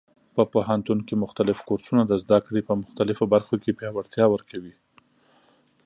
په 0.35 0.43
پوهنتون 0.53 0.99
کې 1.07 1.21
مختلف 1.23 1.57
کورسونه 1.67 2.03
د 2.05 2.13
زده 2.23 2.37
کړې 2.45 2.61
په 2.67 2.73
مختلفو 2.81 3.23
برخو 3.33 3.55
کې 3.63 3.75
پیاوړتیا 3.79 4.25
ورکوي. 4.33 4.73